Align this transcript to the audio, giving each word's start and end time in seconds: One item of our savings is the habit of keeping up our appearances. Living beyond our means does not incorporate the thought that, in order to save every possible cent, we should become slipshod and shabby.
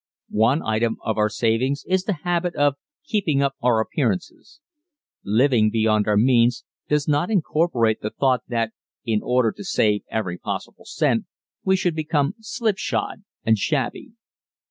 One 0.39 0.63
item 0.63 0.97
of 1.03 1.19
our 1.19 1.29
savings 1.29 1.83
is 1.87 2.05
the 2.05 2.15
habit 2.23 2.55
of 2.55 2.73
keeping 3.05 3.43
up 3.43 3.53
our 3.61 3.79
appearances. 3.79 4.59
Living 5.23 5.69
beyond 5.69 6.07
our 6.07 6.17
means 6.17 6.65
does 6.89 7.07
not 7.07 7.29
incorporate 7.29 8.01
the 8.01 8.09
thought 8.09 8.41
that, 8.47 8.71
in 9.05 9.21
order 9.21 9.51
to 9.51 9.63
save 9.63 10.01
every 10.09 10.39
possible 10.39 10.85
cent, 10.85 11.25
we 11.63 11.75
should 11.75 11.95
become 11.95 12.33
slipshod 12.39 13.25
and 13.45 13.59
shabby. 13.59 14.13